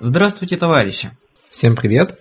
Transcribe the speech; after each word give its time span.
Здравствуйте, 0.00 0.56
товарищи! 0.56 1.10
Всем 1.50 1.74
привет! 1.74 2.20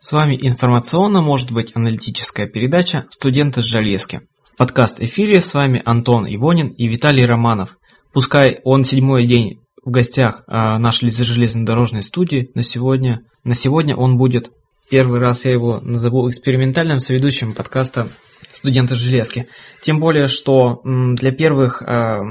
С 0.00 0.12
вами 0.12 0.38
информационно, 0.40 1.20
может 1.20 1.50
быть, 1.50 1.72
аналитическая 1.76 2.46
передача 2.46 3.04
«Студенты 3.10 3.60
с 3.60 3.66
железки». 3.66 4.22
В 4.50 4.56
подкаст-эфире 4.56 5.42
с 5.42 5.52
вами 5.52 5.82
Антон 5.84 6.24
Ивонин 6.26 6.68
и 6.68 6.88
Виталий 6.88 7.26
Романов. 7.26 7.76
Пускай 8.14 8.60
он 8.64 8.84
седьмой 8.84 9.26
день 9.26 9.58
в 9.84 9.90
гостях 9.90 10.44
а, 10.46 10.78
нашей 10.78 11.10
железнодорожной 11.10 12.02
студии, 12.02 12.50
но 12.54 12.62
сегодня, 12.62 13.20
на 13.44 13.54
сегодня 13.54 13.94
он 13.94 14.16
будет, 14.16 14.50
первый 14.88 15.20
раз 15.20 15.44
я 15.44 15.52
его 15.52 15.78
назову 15.82 16.30
экспериментальным 16.30 17.00
соведущим 17.00 17.54
подкаста 17.54 18.08
«Студенты 18.50 18.94
железки». 18.94 19.46
Тем 19.82 20.00
более, 20.00 20.26
что 20.26 20.80
для 20.84 21.32
первых 21.32 21.82
а, 21.82 22.22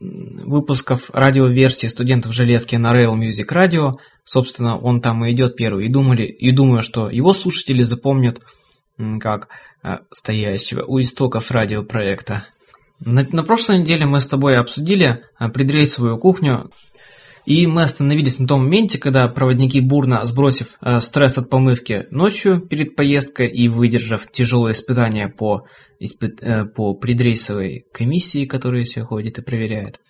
выпусков 0.00 1.10
радиоверсии 1.12 1.86
студентов 1.86 2.32
железки 2.32 2.76
на 2.76 2.94
Rail 2.94 3.14
Music 3.14 3.48
Radio. 3.50 3.98
Собственно, 4.24 4.78
он 4.78 5.00
там 5.00 5.24
и 5.24 5.32
идет 5.32 5.56
первый. 5.56 5.86
И 5.86 5.88
думали, 5.88 6.24
и 6.24 6.50
думаю, 6.50 6.82
что 6.82 7.10
его 7.10 7.34
слушатели 7.34 7.82
запомнят 7.82 8.40
как 9.20 9.48
э, 9.82 9.98
стоящего 10.12 10.84
у 10.84 11.00
истоков 11.00 11.50
радиопроекта. 11.50 12.46
На, 13.00 13.26
на 13.30 13.42
прошлой 13.42 13.80
неделе 13.80 14.06
мы 14.06 14.20
с 14.20 14.28
тобой 14.28 14.56
обсудили 14.56 15.24
э, 15.38 15.48
предрейсовую 15.48 16.18
кухню. 16.18 16.70
И 17.46 17.66
мы 17.66 17.82
остановились 17.82 18.38
на 18.38 18.46
том 18.46 18.62
моменте, 18.64 18.98
когда 18.98 19.28
проводники 19.28 19.80
бурно, 19.80 20.24
сбросив 20.24 20.76
э, 20.80 21.00
стресс 21.00 21.36
от 21.36 21.50
помывки 21.50 22.06
ночью 22.10 22.60
перед 22.60 22.96
поездкой 22.96 23.48
и 23.48 23.68
выдержав 23.68 24.30
тяжелое 24.30 24.72
испытание 24.72 25.28
по, 25.28 25.66
испы, 25.98 26.34
э, 26.40 26.64
по 26.64 26.94
предрейсовой 26.94 27.84
комиссии, 27.92 28.46
которая 28.46 28.84
все 28.84 29.02
ходит 29.02 29.38
и 29.38 29.42
проверяет, 29.42 30.00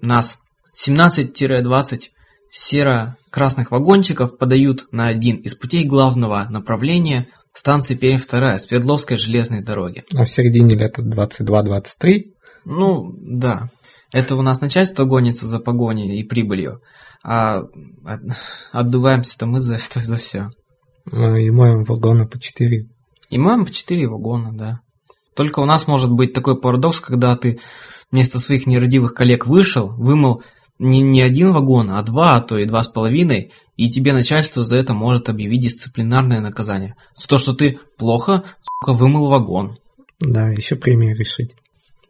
нас 0.00 0.38
17-20 0.86 2.10
серо-красных 2.50 3.70
вагончиков 3.70 4.38
подают 4.38 4.86
на 4.92 5.08
один 5.08 5.36
из 5.36 5.54
путей 5.54 5.84
главного 5.84 6.46
направления 6.48 7.28
станции 7.52 7.96
Пермь-2 7.96 8.58
Свердловской 8.58 9.16
железной 9.16 9.62
дороги. 9.62 10.04
А 10.14 10.24
в 10.24 10.30
середине 10.30 10.74
лета 10.76 11.02
22-23? 11.02 12.22
Ну, 12.64 13.12
да. 13.18 13.70
Это 14.12 14.36
у 14.36 14.42
нас 14.42 14.60
начальство 14.60 15.04
гонится 15.04 15.46
за 15.46 15.58
погоней 15.58 16.18
и 16.18 16.22
прибылью, 16.22 16.80
а 17.24 17.62
отдуваемся-то 18.72 19.46
мы 19.46 19.60
за 19.60 19.74
это 19.74 20.00
за 20.00 20.16
все. 20.16 20.50
Ну, 21.06 21.36
и 21.36 21.50
моем 21.50 21.84
вагона 21.84 22.26
по 22.26 22.38
4. 22.38 22.88
И 23.30 23.38
моем 23.38 23.64
по 23.64 23.72
4 23.72 24.08
вагона, 24.08 24.52
да. 24.52 24.80
Только 25.34 25.60
у 25.60 25.64
нас 25.64 25.86
может 25.86 26.10
быть 26.10 26.32
такой 26.32 26.60
парадокс, 26.60 27.00
когда 27.00 27.36
ты 27.36 27.60
вместо 28.10 28.38
своих 28.38 28.66
нерадивых 28.66 29.14
коллег 29.14 29.46
вышел, 29.46 29.88
вымыл 29.88 30.42
не, 30.78 31.00
не 31.00 31.22
один 31.22 31.52
вагон, 31.52 31.90
а 31.90 32.02
два, 32.02 32.36
а 32.36 32.40
то 32.40 32.58
и 32.58 32.64
два 32.64 32.82
с 32.82 32.88
половиной, 32.88 33.52
и 33.76 33.90
тебе 33.90 34.12
начальство 34.12 34.64
за 34.64 34.76
это 34.76 34.94
может 34.94 35.28
объявить 35.28 35.62
дисциплинарное 35.62 36.40
наказание. 36.40 36.96
За 37.14 37.26
то, 37.28 37.38
что 37.38 37.54
ты 37.54 37.78
плохо, 37.98 38.44
сука, 38.62 38.92
вымыл 38.92 39.28
вагон. 39.28 39.78
Да, 40.18 40.48
еще 40.50 40.76
премию 40.76 41.16
решить. 41.16 41.54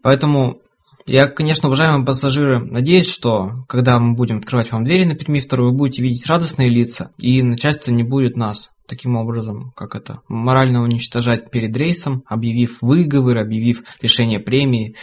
Поэтому 0.03 0.61
я, 1.07 1.29
конечно, 1.29 1.69
уважаемые 1.69 2.05
пассажиры, 2.05 2.59
надеюсь, 2.59 3.09
что 3.09 3.65
когда 3.69 3.99
мы 3.99 4.15
будем 4.15 4.39
открывать 4.39 4.73
вам 4.73 4.85
двери 4.85 5.05
на 5.05 5.15
Перми 5.15 5.41
вторую, 5.41 5.71
вы 5.71 5.77
будете 5.77 6.03
видеть 6.03 6.27
радостные 6.27 6.69
лица, 6.69 7.13
и 7.19 7.43
начальство 7.43 7.93
не 7.93 8.03
будет 8.03 8.37
нас 8.37 8.71
таким 8.87 9.17
образом, 9.17 9.73
как 9.77 9.95
это, 9.95 10.21
морально 10.29 10.83
уничтожать 10.83 11.51
перед 11.51 11.77
рейсом, 11.77 12.23
объявив 12.27 12.79
выговор, 12.81 13.39
объявив 13.39 13.83
лишение 14.01 14.41
премии, 14.41 14.97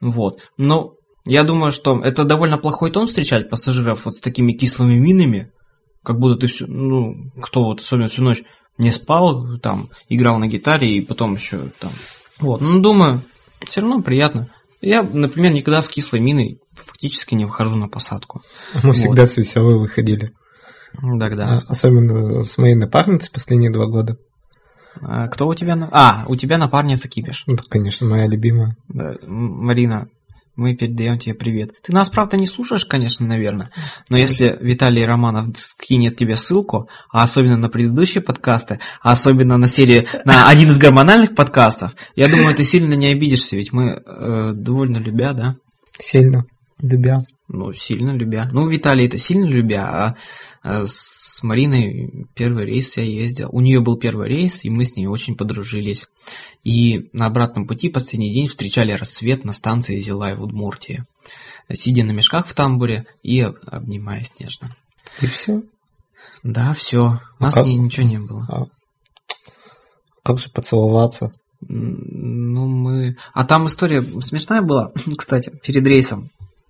вот. 0.00 0.42
Но 0.56 0.94
я 1.24 1.44
думаю, 1.44 1.72
что 1.72 2.00
это 2.00 2.24
довольно 2.24 2.58
плохой 2.58 2.90
тон 2.90 3.06
встречать 3.06 3.50
пассажиров 3.50 4.04
вот 4.04 4.16
с 4.16 4.20
такими 4.20 4.52
кислыми 4.52 4.94
минами, 4.94 5.52
как 6.02 6.18
будто 6.18 6.36
ты 6.36 6.46
всю, 6.46 6.66
ну, 6.66 7.30
кто 7.40 7.64
вот 7.64 7.80
особенно 7.80 8.08
всю 8.08 8.22
ночь 8.22 8.42
не 8.78 8.90
спал, 8.90 9.58
там, 9.58 9.90
играл 10.08 10.38
на 10.38 10.46
гитаре 10.46 10.96
и 10.96 11.00
потом 11.00 11.34
еще 11.34 11.70
там, 11.80 11.90
вот, 12.38 12.60
ну, 12.60 12.80
думаю, 12.80 13.20
все 13.66 13.80
равно 13.80 14.02
приятно. 14.02 14.48
Я, 14.80 15.02
например, 15.02 15.52
никогда 15.52 15.82
с 15.82 15.88
кислой 15.88 16.20
миной 16.20 16.60
фактически 16.74 17.34
не 17.34 17.44
выхожу 17.44 17.76
на 17.76 17.88
посадку. 17.88 18.42
Мы 18.74 18.80
вот. 18.82 18.96
всегда 18.96 19.26
с 19.26 19.36
веселой 19.36 19.78
выходили. 19.78 20.32
Да-да. 21.02 21.62
А, 21.66 21.72
особенно 21.72 22.42
с 22.44 22.56
моей 22.58 22.74
напарницей 22.74 23.30
последние 23.32 23.70
два 23.70 23.86
года. 23.86 24.16
А, 25.00 25.28
кто 25.28 25.46
у 25.48 25.54
тебя? 25.54 25.76
А, 25.92 26.24
у 26.28 26.36
тебя 26.36 26.58
напарница 26.58 27.08
Кипиш. 27.08 27.44
Ну, 27.46 27.56
конечно, 27.68 28.06
моя 28.06 28.26
любимая. 28.26 28.76
Да, 28.88 29.14
Марина, 29.26 30.08
мы 30.58 30.74
передаем 30.74 31.18
тебе 31.18 31.34
привет. 31.34 31.70
Ты 31.82 31.92
нас, 31.92 32.10
правда, 32.10 32.36
не 32.36 32.46
слушаешь, 32.46 32.84
конечно, 32.84 33.24
наверное, 33.24 33.70
но 34.10 34.18
если 34.18 34.58
Виталий 34.60 35.04
Романов 35.04 35.56
скинет 35.56 36.16
тебе 36.16 36.36
ссылку, 36.36 36.88
а 37.10 37.22
особенно 37.22 37.56
на 37.56 37.68
предыдущие 37.68 38.22
подкасты, 38.22 38.80
а 39.00 39.12
особенно 39.12 39.56
на 39.56 39.68
серию, 39.68 40.06
на 40.24 40.48
один 40.48 40.70
из 40.70 40.78
гормональных 40.78 41.34
подкастов, 41.34 41.94
я 42.16 42.28
думаю, 42.28 42.54
ты 42.54 42.64
сильно 42.64 42.94
не 42.94 43.06
обидишься, 43.06 43.56
ведь 43.56 43.72
мы 43.72 44.02
э, 44.04 44.52
довольно 44.52 44.98
любя, 44.98 45.32
да? 45.32 45.54
Сильно 45.98 46.44
любя. 46.80 47.22
Ну, 47.48 47.72
сильно 47.72 48.10
любя. 48.10 48.48
Ну, 48.52 48.68
Виталий 48.68 49.06
это 49.06 49.18
сильно 49.18 49.46
любя, 49.46 49.88
а 49.88 50.16
Э, 50.62 50.84
с 50.86 51.42
Мариной 51.42 52.26
первый 52.34 52.66
рейс 52.66 52.96
я 52.96 53.04
ездил. 53.04 53.48
У 53.52 53.60
нее 53.60 53.80
был 53.80 53.96
первый 53.96 54.28
рейс, 54.28 54.64
и 54.64 54.70
мы 54.70 54.84
с 54.84 54.96
ней 54.96 55.06
очень 55.06 55.36
подружились. 55.36 56.06
И 56.64 57.08
на 57.12 57.26
обратном 57.26 57.66
пути 57.66 57.88
последний 57.88 58.32
день 58.32 58.48
встречали 58.48 58.92
рассвет 58.92 59.44
на 59.44 59.52
станции 59.52 60.00
Зилай 60.00 60.34
в 60.34 60.42
Удмуртии. 60.42 61.04
Сидя 61.72 62.04
на 62.04 62.12
мешках 62.12 62.46
в 62.46 62.54
тамбуре 62.54 63.06
и 63.22 63.40
обнимаясь 63.40 64.32
нежно. 64.38 64.74
И 65.20 65.26
все? 65.26 65.62
Да, 66.42 66.72
все. 66.72 67.20
У 67.38 67.44
а 67.44 67.46
нас 67.46 67.54
как? 67.54 67.66
ничего 67.66 68.06
не 68.06 68.18
было. 68.18 68.46
А 68.48 68.64
как 70.22 70.38
же 70.38 70.50
поцеловаться? 70.50 71.32
Ну, 71.60 72.66
мы... 72.68 73.16
А 73.34 73.44
там 73.44 73.66
история 73.66 74.02
смешная 74.20 74.62
была, 74.62 74.92
кстати, 75.16 75.50
перед 75.62 75.86
рейсом. 75.86 76.28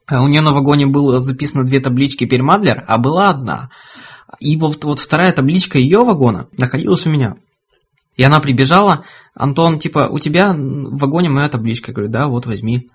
А 0.09 0.23
у 0.23 0.29
нее 0.29 0.41
на 0.41 0.53
вагоне 0.53 0.87
было 0.87 1.21
записано 1.21 1.65
две 1.65 1.81
таблички 1.81 2.25
Пермадлер, 2.25 2.83
а 2.89 2.97
была 2.97 3.29
одна. 3.29 3.71
И 4.41 4.57
вот, 4.57 4.85
вот 4.85 5.01
вторая 5.01 5.33
табличка 5.33 5.79
ее 5.79 6.03
вагона 6.03 6.49
находилась 6.59 7.07
у 7.07 7.11
меня. 7.11 7.37
И 8.17 8.23
она 8.23 8.41
прибежала, 8.41 9.05
Антон, 9.35 9.79
типа, 9.79 10.09
у 10.11 10.19
тебя 10.19 10.53
в 10.53 10.99
вагоне 10.99 11.29
моя 11.29 11.49
табличка. 11.49 11.91
Я 11.91 11.95
говорю, 11.95 12.11
да, 12.11 12.27
вот 12.27 12.47
возьми. 12.47 12.89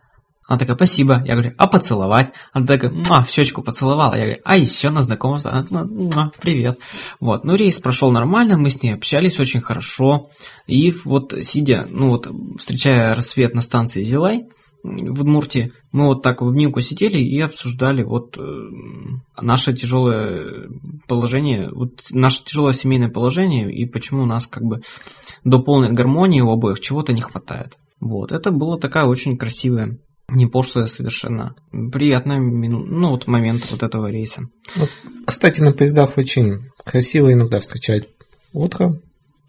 Она 0.47 0.57
такая, 0.59 0.75
спасибо. 0.75 1.23
Я 1.25 1.33
говорю, 1.33 1.53
а 1.57 1.67
поцеловать? 1.67 2.33
Она 2.51 2.65
такая, 2.65 2.91
муа, 2.91 3.23
в 3.23 3.29
щечку 3.29 3.61
поцеловала. 3.61 4.15
Я 4.15 4.23
говорю, 4.25 4.41
а 4.43 4.57
еще 4.57 4.89
на 4.89 5.03
знакомство. 5.03 5.51
Она 5.51 5.63
такая, 5.63 6.31
привет. 6.41 6.79
Вот, 7.19 7.45
ну 7.45 7.55
рейс 7.55 7.79
прошел 7.79 8.11
нормально, 8.11 8.57
мы 8.57 8.69
с 8.69 8.81
ней 8.81 8.95
общались 8.95 9.39
очень 9.39 9.61
хорошо. 9.61 10.29
И 10.67 10.93
вот 11.05 11.33
сидя, 11.43 11.87
ну 11.89 12.09
вот, 12.09 12.27
встречая 12.59 13.15
рассвет 13.15 13.53
на 13.53 13.61
станции 13.61 14.03
Зилай, 14.03 14.47
в 14.83 15.21
Удмуртии, 15.21 15.71
мы 15.93 16.07
вот 16.07 16.23
так 16.23 16.41
в 16.41 16.47
обнимку 16.47 16.81
сидели 16.81 17.17
и 17.17 17.39
обсуждали 17.39 18.03
вот 18.03 18.37
э, 18.37 18.41
наше 19.41 19.73
тяжелое 19.73 20.67
положение, 21.07 21.69
вот 21.71 22.01
наше 22.11 22.43
тяжелое 22.43 22.73
семейное 22.73 23.09
положение 23.09 23.73
и 23.73 23.85
почему 23.85 24.23
у 24.23 24.25
нас 24.25 24.45
как 24.45 24.63
бы 24.63 24.81
до 25.45 25.61
полной 25.61 25.91
гармонии 25.91 26.41
у 26.41 26.51
обоих 26.51 26.81
чего-то 26.81 27.13
не 27.13 27.21
хватает. 27.21 27.77
Вот, 28.01 28.33
это 28.33 28.51
было 28.51 28.77
такая 28.77 29.05
очень 29.05 29.37
красивая, 29.37 29.97
не 30.27 30.47
пошлая 30.47 30.87
совершенно, 30.87 31.55
приятная 31.71 32.39
ну, 32.39 33.11
вот 33.11 33.27
момент 33.27 33.65
вот 33.71 33.83
этого 33.83 34.11
рейса. 34.11 34.49
Вот, 34.75 34.89
кстати, 35.25 35.61
на 35.61 35.71
поездах 35.71 36.17
очень 36.17 36.71
красиво 36.83 37.31
иногда 37.31 37.61
встречать 37.61 38.09
утро, 38.51 38.99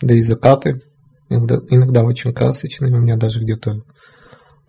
да 0.01 0.15
и 0.15 0.23
закаты, 0.23 0.81
иногда, 1.29 1.61
иногда 1.71 2.05
очень 2.05 2.33
красочные, 2.33 2.95
у 2.95 3.01
меня 3.01 3.17
даже 3.17 3.41
где-то 3.41 3.83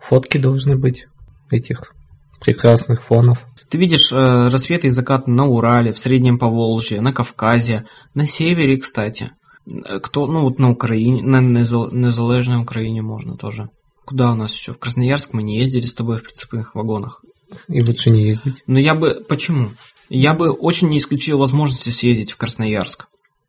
Фотки 0.08 0.38
должны 0.38 0.76
быть 0.76 1.06
этих 1.50 1.92
прекрасных 2.40 3.02
фонов. 3.02 3.44
Ты 3.68 3.78
видишь 3.78 4.12
э, 4.12 4.48
рассветы 4.48 4.86
и 4.86 4.90
закаты 4.90 5.30
на 5.30 5.46
Урале, 5.46 5.92
в 5.92 5.98
Среднем 5.98 6.38
Поволжье, 6.38 7.00
на 7.00 7.12
Кавказе, 7.12 7.86
на 8.14 8.26
севере, 8.26 8.76
кстати. 8.76 9.32
Э, 9.68 9.98
кто, 9.98 10.26
ну 10.26 10.42
вот 10.42 10.60
на 10.60 10.70
Украине, 10.70 11.22
на 11.22 11.40
незалежной 11.40 12.58
Украине 12.58 13.02
можно 13.02 13.36
тоже. 13.36 13.68
Куда 14.04 14.30
у 14.30 14.34
нас 14.36 14.54
еще? 14.54 14.74
В 14.74 14.78
Красноярск 14.78 15.32
мы 15.32 15.42
не 15.42 15.58
ездили 15.58 15.86
с 15.86 15.94
тобой 15.94 16.18
в 16.18 16.22
прицепных 16.22 16.76
вагонах. 16.76 17.24
И 17.66 17.82
лучше 17.82 18.10
не 18.10 18.22
ездить. 18.22 18.62
Но 18.68 18.78
я 18.78 18.94
бы... 18.94 19.24
Почему? 19.28 19.70
Я 20.08 20.34
бы 20.34 20.52
очень 20.52 20.88
не 20.88 20.98
исключил 20.98 21.38
возможности 21.38 21.90
съездить 21.90 22.30
в 22.30 22.36
Красноярск. 22.36 23.08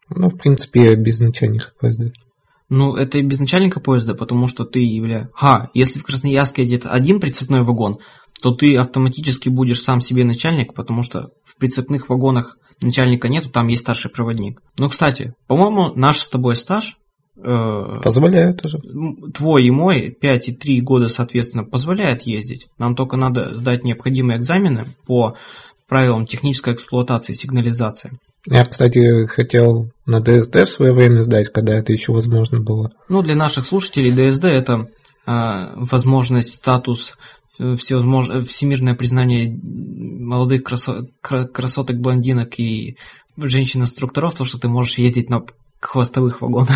Ну, 0.10 0.30
в 0.30 0.38
принципе, 0.38 0.96
без 0.96 1.20
начальных 1.20 1.76
поездов. 1.80 2.14
Ну, 2.70 2.96
это 2.96 3.18
и 3.18 3.22
без 3.22 3.40
начальника 3.40 3.80
поезда, 3.80 4.14
потому 4.14 4.48
что 4.48 4.66
ты 4.66 4.80
являешься... 4.80 5.30
Ха, 5.34 5.70
если 5.74 6.00
в 6.00 6.04
Красноярске 6.04 6.64
едет 6.64 6.86
один 6.86 7.20
прицепной 7.20 7.64
вагон, 7.64 7.98
то 8.42 8.52
ты 8.52 8.76
автоматически 8.76 9.50
будешь 9.50 9.82
сам 9.82 10.02
себе 10.02 10.24
начальник, 10.24 10.74
потому 10.74 11.02
что 11.02 11.30
в 11.44 11.58
прицепных 11.58 12.10
вагонах 12.10 12.58
начальника 12.82 13.30
нету, 13.30 13.50
там 13.50 13.68
есть 13.68 13.84
старший 13.84 14.12
проводник. 14.12 14.62
Ну, 14.78 14.90
кстати, 14.90 15.34
по-моему, 15.48 15.94
наш 15.96 16.20
с 16.20 16.30
тобой 16.30 16.56
стаж... 16.56 16.98
Э, 17.38 18.02
позволяет 18.04 18.66
уже. 18.66 18.80
Твой 19.34 19.66
и 19.66 19.72
мой, 19.72 20.10
5 20.10 20.50
и 20.50 20.52
3 20.54 20.82
года, 20.82 21.08
соответственно, 21.08 21.64
позволяет 21.64 22.24
ездить. 22.24 22.68
Нам 22.78 22.96
только 22.96 23.16
надо 23.16 23.56
сдать 23.58 23.84
необходимые 23.84 24.40
экзамены 24.40 24.86
по 25.06 25.38
правилам 25.88 26.26
технической 26.26 26.74
эксплуатации 26.74 27.34
сигнализации. 27.34 28.20
Я, 28.50 28.66
кстати, 28.66 29.26
хотел 29.28 29.92
на 30.06 30.22
ДСД 30.22 30.56
в 30.56 30.70
свое 30.70 30.94
время 30.94 31.22
сдать, 31.22 31.52
когда 31.52 31.74
это 31.78 31.92
еще 31.92 32.14
возможно 32.14 32.60
было. 32.60 32.92
Ну, 33.10 33.22
для 33.22 33.36
наших 33.36 33.66
слушателей 33.66 34.12
ДСД 34.12 34.46
это 34.46 34.88
э, 35.26 35.74
возможность, 35.76 36.56
статус, 36.56 37.18
всевозможно, 37.58 38.44
всемирное 38.44 38.94
признание 38.94 39.60
молодых 39.62 40.64
красо 40.64 41.08
красоток, 41.22 41.98
блондинок 41.98 42.60
и 42.60 42.98
женщин-инструкторов, 43.36 44.36
то, 44.36 44.46
что 44.46 44.60
ты 44.60 44.70
можешь 44.70 44.98
ездить 44.98 45.30
на 45.30 45.44
хвостовых 45.80 46.42
вагонах. 46.42 46.76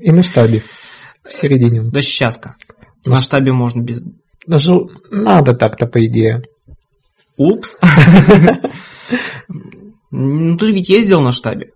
И 0.00 0.10
на 0.10 0.22
штабе. 0.22 0.62
В 1.28 1.32
середине. 1.32 1.82
Да 1.82 2.00
счастка. 2.00 2.56
На 3.04 3.16
штабе 3.16 3.52
можно 3.52 3.82
без... 3.82 4.02
Даже 4.46 4.74
надо 5.10 5.54
так-то, 5.54 5.86
по 5.86 6.04
идее. 6.04 6.42
Упс. 7.36 7.76
Ну, 10.16 10.56
ты 10.56 10.70
ведь 10.70 10.88
ездил 10.88 11.20
на 11.22 11.32
штабе. 11.32 11.72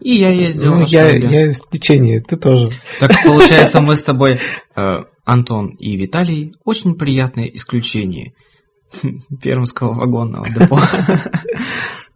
И 0.00 0.14
я 0.14 0.30
ездил 0.30 0.72
ну, 0.72 0.80
на 0.80 0.84
я, 0.84 1.08
штабе. 1.08 1.28
Я 1.28 1.52
исключение, 1.52 2.22
ты 2.22 2.36
тоже. 2.36 2.70
Так 2.98 3.12
получается, 3.22 3.82
мы 3.82 3.96
с 3.96 4.02
тобой, 4.10 4.40
э, 4.74 5.04
Антон 5.26 5.68
и 5.78 5.94
Виталий, 5.98 6.54
очень 6.64 6.94
приятные 6.94 7.54
исключения 7.54 8.32
пермского 9.42 9.92
вагонного 9.92 10.48
депо. 10.48 10.80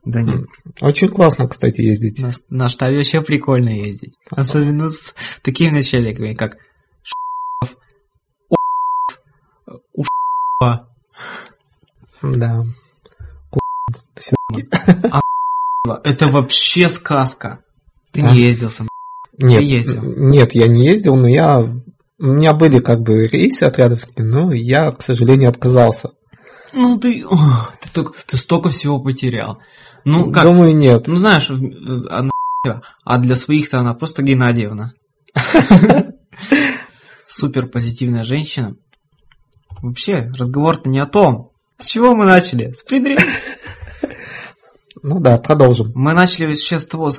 Да 0.05 0.23
нет. 0.23 0.47
Очень 0.81 1.09
классно, 1.09 1.47
кстати, 1.47 1.83
ездить. 1.83 2.19
На, 2.19 2.31
на 2.49 2.71
штабе 2.71 2.97
вообще 2.97 3.21
прикольно 3.21 3.69
ездить. 3.69 4.15
Особенно 4.31 4.91
с 4.91 5.15
такими 5.43 5.69
начальниками, 5.69 6.33
как 6.33 6.57
Да. 12.23 12.63
Это 15.93 16.29
вообще 16.29 16.89
сказка. 16.89 17.61
Ты 18.13 18.23
не 18.23 18.39
ездил 18.39 18.71
сам. 18.71 18.89
Нет, 19.39 19.61
Ты 19.61 19.65
ездил. 19.65 20.03
нет, 20.03 20.53
я 20.53 20.67
не 20.67 20.85
ездил, 20.85 21.17
но 21.17 21.29
я... 21.29 21.61
У 21.61 22.25
меня 22.27 22.53
были 22.53 22.81
как 22.81 23.01
бы 23.01 23.29
рейсы 23.29 23.63
отрядовские, 23.63 24.27
но 24.27 24.53
я, 24.53 24.91
к 24.91 25.03
сожалению, 25.03 25.51
отказался. 25.51 26.11
Ну 26.73 26.99
ты, 26.99 27.25
о, 27.25 27.37
ты, 27.81 27.91
только, 27.91 28.15
ты 28.27 28.37
столько 28.37 28.71
всего 28.71 29.01
потерял. 29.01 29.61
Ну 30.05 30.33
как? 30.33 30.43
Думаю, 30.43 30.75
нет. 30.75 31.07
Ну 31.07 31.17
знаешь, 31.17 31.49
она 31.49 32.31
а 33.05 33.19
для 33.19 33.37
своих-то 33.37 33.79
она 33.79 33.95
просто 33.95 34.23
Геннадьевна. 34.23 34.93
Супер 37.27 37.69
позитивная 37.69 38.25
женщина. 38.25 38.75
Вообще, 39.83 40.33
разговор-то 40.37 40.91
не 40.91 40.99
о 40.99 41.07
том. 41.07 41.53
С 41.79 41.87
чего 41.87 42.17
мы 42.17 42.25
начали? 42.25 42.73
С 42.73 42.83
придрез. 42.83 43.48
Ну 45.03 45.21
да, 45.21 45.39
продолжим. 45.39 45.93
Мы 45.95 46.13
начали 46.13 46.47
вообще 46.47 46.79
с 46.79 46.87
того 46.87 47.11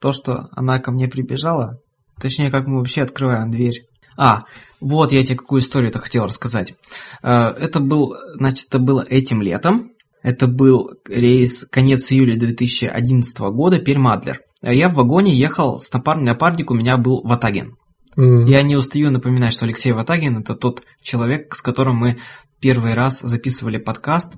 то, 0.00 0.12
что 0.12 0.48
она 0.52 0.78
ко 0.78 0.92
мне 0.92 1.08
прибежала. 1.08 1.78
Точнее, 2.20 2.50
как 2.50 2.66
мы 2.66 2.78
вообще 2.78 3.02
открываем 3.02 3.50
дверь. 3.50 3.84
А, 4.16 4.44
вот 4.80 5.12
я 5.12 5.24
тебе 5.24 5.36
какую 5.36 5.60
историю-то 5.60 6.00
хотел 6.00 6.26
рассказать. 6.26 6.74
Э, 7.22 7.50
это 7.50 7.78
был, 7.78 8.14
значит, 8.34 8.66
это 8.68 8.80
было 8.80 9.04
этим 9.08 9.40
летом. 9.42 9.92
Это 10.22 10.48
был 10.48 10.90
рейс 11.06 11.64
конец 11.70 12.10
июля 12.10 12.36
2011 12.36 13.38
года, 13.38 13.78
Пермадлер. 13.78 14.40
Я 14.62 14.88
в 14.88 14.94
вагоне 14.94 15.34
ехал 15.34 15.80
с 15.80 15.92
напар... 15.92 16.18
напарник, 16.18 16.72
у 16.72 16.74
меня 16.74 16.96
был 16.96 17.22
Ватагин. 17.22 17.76
Mm. 18.16 18.48
Я 18.48 18.62
не 18.62 18.74
устаю 18.74 19.12
напоминать, 19.12 19.52
что 19.52 19.64
Алексей 19.64 19.92
Ватагин 19.92 20.38
это 20.38 20.56
тот 20.56 20.82
человек, 21.00 21.54
с 21.54 21.62
которым 21.62 21.96
мы 21.96 22.18
первый 22.60 22.94
раз 22.94 23.20
записывали 23.20 23.78
подкаст. 23.78 24.32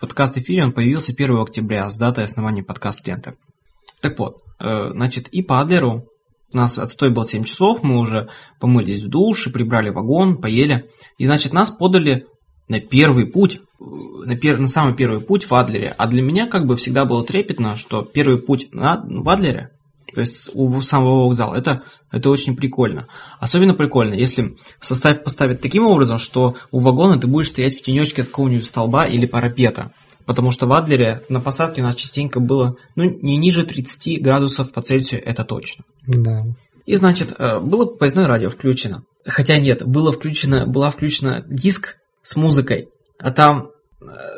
Подкаст 0.00 0.38
эфире 0.38 0.62
он 0.62 0.72
появился 0.72 1.10
1 1.10 1.40
октября 1.40 1.90
с 1.90 1.96
датой 1.96 2.24
основания 2.24 2.62
подкаст 2.62 3.04
ленты. 3.04 3.34
Так 4.00 4.16
вот, 4.20 4.42
э, 4.60 4.90
значит, 4.92 5.26
и 5.28 5.42
по 5.42 5.60
Адлеру 5.60 6.06
у 6.52 6.56
нас 6.56 6.78
отстой 6.78 7.10
был 7.10 7.26
7 7.26 7.42
часов, 7.42 7.82
мы 7.82 7.98
уже 7.98 8.28
помылись 8.60 9.02
в 9.02 9.08
душе, 9.08 9.50
прибрали 9.50 9.90
вагон, 9.90 10.40
поели. 10.40 10.84
И, 11.18 11.26
значит, 11.26 11.52
нас 11.52 11.70
подали 11.70 12.26
на 12.68 12.80
первый 12.80 13.26
путь, 13.26 13.60
на, 13.80 14.36
пер, 14.36 14.58
на 14.58 14.68
самый 14.68 14.94
первый 14.94 15.20
путь 15.20 15.50
в 15.50 15.54
Адлере. 15.56 15.92
А 15.98 16.06
для 16.06 16.22
меня 16.22 16.46
как 16.46 16.66
бы 16.66 16.76
всегда 16.76 17.04
было 17.04 17.24
трепетно, 17.24 17.76
что 17.76 18.02
первый 18.02 18.38
путь 18.38 18.68
на, 18.72 19.04
в 19.04 19.28
Адлере, 19.28 19.70
то 20.14 20.20
есть 20.20 20.50
у 20.54 20.80
самого 20.80 21.26
вокзала, 21.26 21.54
это, 21.54 21.82
это 22.10 22.30
очень 22.30 22.56
прикольно. 22.56 23.06
Особенно 23.40 23.74
прикольно, 23.74 24.14
если 24.14 24.56
состав 24.80 25.22
поставить 25.22 25.60
таким 25.60 25.86
образом, 25.86 26.18
что 26.18 26.56
у 26.70 26.78
вагона 26.78 27.18
ты 27.18 27.26
будешь 27.26 27.48
стоять 27.48 27.78
в 27.78 27.82
тенечке 27.82 28.22
от 28.22 28.28
какого-нибудь 28.28 28.66
столба 28.66 29.06
или 29.06 29.26
парапета. 29.26 29.92
Потому 30.24 30.50
что 30.50 30.66
в 30.66 30.72
Адлере 30.72 31.22
на 31.28 31.40
посадке 31.40 31.80
у 31.80 31.84
нас 31.84 31.94
частенько 31.94 32.40
было 32.40 32.76
ну, 32.96 33.04
не 33.04 33.36
ниже 33.36 33.64
30 33.64 34.22
градусов 34.22 34.72
по 34.72 34.82
Цельсию, 34.82 35.22
это 35.24 35.44
точно. 35.44 35.84
Да. 36.06 36.44
И 36.84 36.96
значит, 36.96 37.34
э, 37.38 37.60
было 37.60 37.86
поездное 37.86 38.26
радио 38.26 38.50
включено. 38.50 39.04
Хотя 39.26 39.58
нет, 39.58 39.86
было 39.86 40.12
включено, 40.12 40.66
была 40.66 40.90
включена 40.90 41.44
диск 41.46 41.96
с 42.22 42.36
музыкой, 42.36 42.88
а 43.18 43.30
там 43.30 43.70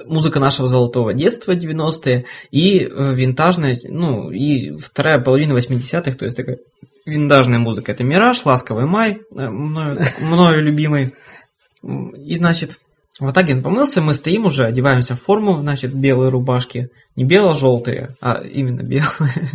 музыка 0.06 0.40
нашего 0.40 0.68
золотого 0.68 1.12
детства 1.12 1.52
90-е 1.52 2.24
и 2.50 2.80
э, 2.80 3.14
винтажная, 3.14 3.78
ну, 3.84 4.30
и 4.30 4.70
вторая 4.72 5.18
половина 5.18 5.52
80-х, 5.52 6.12
то 6.12 6.24
есть 6.24 6.36
такая 6.36 6.58
винтажная 7.04 7.58
музыка. 7.58 7.92
Это 7.92 8.04
«Мираж», 8.04 8.44
«Ласковый 8.44 8.86
май», 8.86 9.20
мною, 9.34 10.06
мною 10.20 10.62
любимый. 10.62 11.14
И, 11.82 12.36
значит, 12.36 12.78
Ватагин 13.18 13.62
помылся, 13.62 14.00
мы 14.00 14.14
стоим 14.14 14.46
уже, 14.46 14.64
одеваемся 14.64 15.14
в 15.14 15.20
форму, 15.20 15.60
значит, 15.60 15.94
белые 15.94 16.30
рубашки. 16.30 16.88
Не 17.16 17.24
бело-желтые, 17.24 18.16
а 18.20 18.40
именно 18.42 18.82
белые. 18.82 19.50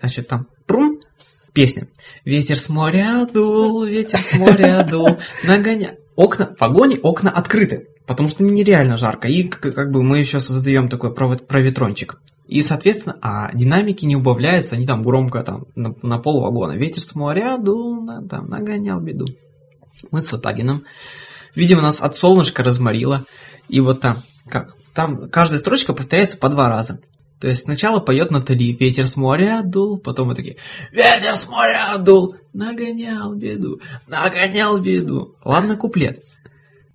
Значит, 0.00 0.28
там 0.28 0.48
прум, 0.66 1.00
песня. 1.54 1.88
Ветер 2.26 2.58
с 2.58 2.68
моря 2.68 3.26
дул, 3.32 3.84
ветер 3.84 4.20
с 4.20 4.34
моря 4.34 4.86
дул, 4.88 5.18
нагоня... 5.44 5.96
Окна, 6.16 6.54
в 6.56 6.60
вагоне 6.60 6.98
окна 6.98 7.30
открыты, 7.30 7.88
потому 8.06 8.28
что 8.28 8.42
нереально 8.42 8.96
жарко. 8.96 9.28
И 9.28 9.44
как 9.44 9.90
бы 9.90 10.02
мы 10.02 10.18
еще 10.18 10.40
создаем 10.40 10.88
такой 10.88 11.12
проветрончик. 11.12 12.18
И, 12.46 12.60
соответственно, 12.60 13.16
а 13.22 13.50
динамики 13.54 14.04
не 14.04 14.16
убавляются, 14.16 14.74
они 14.74 14.86
там 14.86 15.02
громко 15.02 15.42
там 15.42 15.64
на, 15.74 15.94
на 16.02 16.18
пол 16.18 16.42
вагона. 16.42 16.72
Ветер 16.72 17.02
с 17.02 17.14
моря 17.14 17.56
дул, 17.58 18.02
на, 18.04 18.26
там 18.26 18.48
нагонял 18.48 19.00
беду. 19.00 19.26
Мы 20.10 20.20
с 20.20 20.30
Ватагином. 20.30 20.84
Видимо, 21.54 21.80
нас 21.80 22.00
от 22.00 22.16
солнышка 22.16 22.62
разморило. 22.62 23.24
И 23.68 23.80
вот 23.80 24.00
там, 24.00 24.22
как? 24.48 24.76
Там 24.92 25.28
каждая 25.30 25.58
строчка 25.58 25.94
повторяется 25.94 26.36
по 26.36 26.48
два 26.48 26.68
раза. 26.68 27.00
То 27.44 27.50
есть 27.50 27.64
сначала 27.64 28.00
поет 28.00 28.30
Натали 28.30 28.72
«Ветер 28.72 29.06
с 29.06 29.16
моря 29.16 29.60
дул», 29.62 29.98
потом 29.98 30.28
мы 30.28 30.34
такие 30.34 30.56
«Ветер 30.92 31.36
с 31.36 31.46
моря 31.46 31.94
дул, 31.98 32.36
нагонял 32.54 33.34
беду, 33.34 33.82
нагонял 34.06 34.78
беду». 34.78 35.36
Ладно, 35.44 35.76
куплет. 35.76 36.24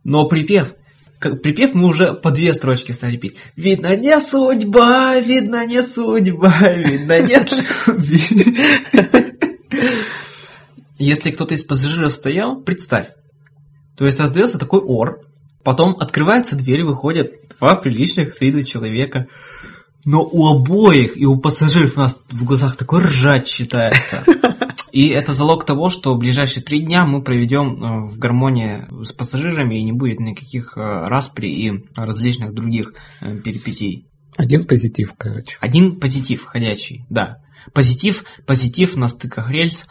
Но 0.03 0.25
припев, 0.25 0.73
как 1.19 1.43
припев 1.43 1.75
мы 1.75 1.87
уже 1.87 2.15
по 2.15 2.31
две 2.31 2.51
строчки 2.55 2.91
стали 2.91 3.17
петь. 3.17 3.35
Видно 3.55 3.95
не 3.95 4.19
судьба, 4.19 5.19
видно 5.19 5.67
не 5.67 5.83
судьба, 5.83 6.73
видно 6.73 7.21
нет 7.21 7.53
любви. 7.85 8.57
Если 10.97 11.29
кто-то 11.29 11.53
из 11.53 11.63
пассажиров 11.63 12.11
стоял, 12.11 12.59
представь. 12.59 13.09
То 13.95 14.07
есть 14.07 14.19
раздается 14.19 14.57
такой 14.57 14.79
ор, 14.79 15.21
потом 15.63 15.95
открывается 15.99 16.55
дверь, 16.55 16.85
выходят 16.85 17.33
два 17.59 17.75
приличных 17.75 18.33
с 18.33 18.41
виду 18.41 18.63
человека. 18.63 19.27
Но 20.05 20.23
у 20.23 20.47
обоих 20.47 21.17
и 21.17 21.25
у 21.25 21.37
пассажиров 21.37 21.97
у 21.97 21.99
нас 21.99 22.19
в 22.29 22.45
глазах 22.45 22.77
такой 22.77 23.03
ржать 23.03 23.47
считается. 23.47 24.23
И 24.91 25.09
это 25.09 25.33
залог 25.33 25.65
того, 25.65 25.89
что 25.89 26.13
в 26.13 26.17
ближайшие 26.17 26.63
три 26.63 26.79
дня 26.79 27.05
мы 27.05 27.21
проведем 27.21 27.83
э, 27.83 28.09
в 28.09 28.17
гармонии 28.17 28.85
с 29.05 29.11
пассажирами 29.11 29.75
и 29.75 29.83
не 29.83 29.91
будет 29.91 30.19
никаких 30.19 30.77
э, 30.77 31.07
распри 31.07 31.47
и 31.47 31.85
различных 31.95 32.53
других 32.53 32.93
э, 33.21 33.37
перипетий. 33.37 34.07
Один 34.35 34.65
позитив, 34.65 35.13
короче. 35.17 35.57
Один 35.59 35.99
позитив 35.99 36.45
ходячий, 36.45 37.05
да. 37.09 37.41
Позитив, 37.73 38.23
позитив 38.45 38.95
на 38.95 39.09
стыках 39.09 39.51
рельс, 39.51 39.85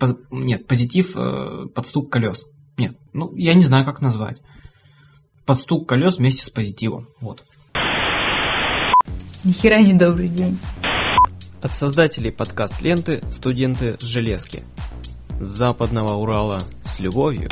поз, 0.00 0.16
нет, 0.32 0.66
позитив 0.66 1.12
под 1.12 1.86
стук 1.86 2.10
колес. 2.10 2.44
Нет, 2.76 2.98
ну 3.12 3.32
я 3.36 3.54
не 3.54 3.64
знаю, 3.64 3.84
как 3.84 4.00
назвать. 4.00 4.42
Под 5.46 5.60
стук 5.60 5.88
колес 5.88 6.16
вместе 6.16 6.44
с 6.44 6.50
позитивом, 6.50 7.06
вот. 7.20 7.44
Нихера 9.44 9.80
не 9.80 9.92
добрый 9.92 10.28
день. 10.28 10.58
От 11.60 11.76
создателей 11.76 12.32
подкаст-ленты 12.32 13.22
«Студенты 13.30 13.98
с 14.00 14.02
железки». 14.02 14.62
С 15.38 15.46
западного 15.46 16.14
Урала 16.14 16.62
с 16.82 16.98
любовью. 16.98 17.50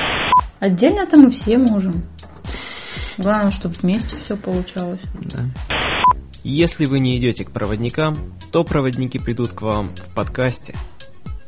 Отдельно-то 0.58 1.18
мы 1.18 1.30
все 1.30 1.58
можем. 1.58 2.02
Главное, 3.18 3.50
чтобы 3.50 3.74
вместе 3.74 4.16
все 4.24 4.38
получалось. 4.38 5.02
Да. 5.34 5.44
Если 6.44 6.86
вы 6.86 6.98
не 6.98 7.18
идете 7.18 7.44
к 7.44 7.50
проводникам, 7.50 8.18
то 8.52 8.64
проводники 8.64 9.18
придут 9.18 9.50
к 9.50 9.60
вам 9.60 9.94
в 9.94 10.14
подкасте. 10.14 10.74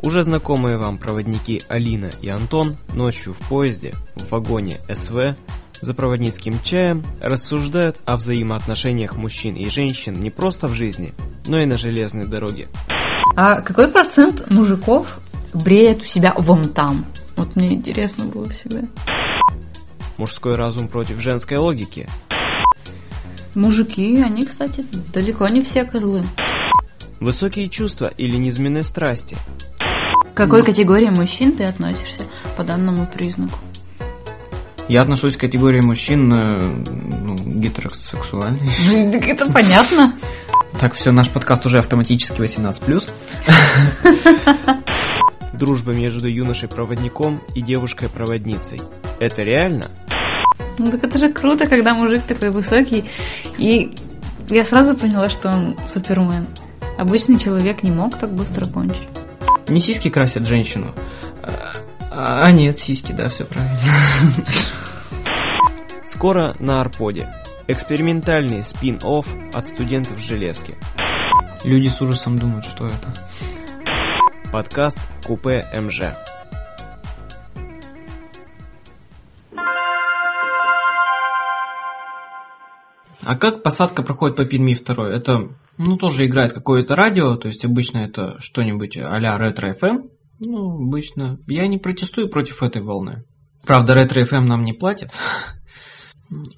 Уже 0.01 0.25
знакомые 0.25 0.77
вам 0.77 0.99
проводники 0.99 1.63
Алина 1.71 2.11
и 2.21 2.29
Антон 2.29 2.77
ночью 2.93 3.33
в 3.33 3.39
поезде 3.49 3.95
в 4.17 4.31
вагоне 4.31 4.77
СВ 4.93 5.37
за 5.85 5.93
проводницким 5.95 6.59
чаем 6.63 7.05
рассуждают 7.21 8.01
о 8.07 8.17
взаимоотношениях 8.17 9.17
мужчин 9.17 9.55
и 9.55 9.69
женщин 9.69 10.19
не 10.19 10.31
просто 10.31 10.67
в 10.67 10.73
жизни, 10.73 11.13
но 11.47 11.59
и 11.61 11.67
на 11.67 11.77
железной 11.77 12.27
дороге. 12.27 12.69
А 13.37 13.61
какой 13.61 13.89
процент 13.89 14.49
мужиков 14.51 15.21
бреет 15.53 16.03
у 16.03 16.07
себя 16.07 16.35
вон 16.39 16.65
там? 16.65 17.05
Вот 17.37 17.55
мне 17.55 17.75
интересно 17.75 18.25
было 18.25 18.49
всегда. 18.49 18.83
Мужской 20.17 20.57
разум 20.57 20.89
против 20.89 21.21
женской 21.21 21.59
логики. 21.59 22.09
Мужики, 23.55 24.23
они, 24.23 24.43
кстати, 24.43 24.85
далеко 25.13 25.47
не 25.49 25.63
все 25.63 25.85
козлы. 25.85 26.25
Высокие 27.21 27.69
чувства 27.69 28.11
или 28.17 28.37
низменные 28.37 28.85
страсти. 28.85 29.37
К 30.33 30.37
какой 30.37 30.65
категории 30.65 31.11
мужчин 31.11 31.53
ты 31.53 31.65
относишься 31.65 32.23
по 32.57 32.65
данному 32.65 33.07
признаку? 33.07 33.59
Я 34.89 35.03
отношусь 35.03 35.37
к 35.37 35.41
категории 35.41 35.81
мужчин 35.81 36.33
э, 36.35 36.75
ну, 37.23 37.37
гетеросексуальный. 37.37 38.71
Ну, 38.89 39.13
так 39.13 39.27
это 39.27 39.51
понятно. 39.51 40.15
Так, 40.79 40.95
все, 40.95 41.11
наш 41.13 41.31
подкаст 41.31 41.65
уже 41.65 41.79
автоматически 41.79 42.41
18+. 42.41 43.11
Дружба 45.55 45.93
между 45.93 46.29
юношей-проводником 46.29 47.41
и 47.55 47.63
девушкой-проводницей. 47.63 48.81
Это 49.21 49.43
реально? 49.43 49.87
Ну 50.79 50.91
так 50.91 51.05
это 51.05 51.19
же 51.19 51.33
круто, 51.33 51.67
когда 51.67 51.95
мужик 51.95 52.23
такой 52.25 52.51
высокий. 52.51 53.05
И 53.57 53.93
я 54.51 54.65
сразу 54.65 54.97
поняла, 54.97 55.31
что 55.31 55.49
он 55.49 55.79
супермен. 55.87 56.47
Обычный 56.99 57.39
человек 57.39 57.83
не 57.83 57.91
мог 57.91 58.19
так 58.19 58.33
быстро 58.33 58.67
кончить. 58.67 59.09
Не 59.69 59.81
сиськи 59.81 60.11
красят 60.11 60.47
женщину. 60.47 60.89
А, 62.11 62.45
а 62.45 62.53
нет, 62.53 62.79
сиськи, 62.79 63.13
да, 63.13 63.29
все 63.29 63.45
правильно. 63.45 63.79
Скоро 66.15 66.55
на 66.61 66.81
Арподе. 66.81 67.29
Экспериментальный 67.67 68.63
спин-офф 68.63 69.27
от 69.53 69.67
студентов 69.67 70.21
железки. 70.21 70.77
Люди 71.65 71.89
с 71.89 72.01
ужасом 72.01 72.39
думают, 72.39 72.65
что 72.65 72.87
это. 72.87 73.13
Подкаст 74.53 75.01
Купе 75.27 75.67
МЖ. 75.77 76.17
А 83.25 83.37
как 83.37 83.65
посадка 83.65 84.05
проходит 84.05 84.37
по 84.37 84.45
Перми 84.45 84.75
2? 84.75 85.11
Это, 85.11 85.49
ну, 85.79 85.97
тоже 85.97 86.27
играет 86.27 86.53
какое-то 86.53 86.95
радио, 86.95 87.35
то 87.35 87.49
есть 87.49 87.65
обычно 87.65 87.99
это 87.99 88.41
что-нибудь 88.41 88.97
а-ля 88.97 89.37
ретро-ФМ. 89.37 90.09
Ну, 90.39 90.77
обычно. 90.77 91.41
Я 91.49 91.67
не 91.67 91.79
протестую 91.79 92.31
против 92.31 92.63
этой 92.63 92.83
волны. 92.83 93.25
Правда, 93.67 93.95
ретро-ФМ 93.95 94.45
нам 94.45 94.63
не 94.63 94.75
платит. 94.75 95.11